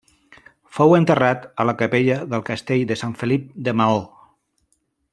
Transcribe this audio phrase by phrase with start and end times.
[0.77, 4.01] Fou enterrat a la capella del castell de Sant Felip de Maó.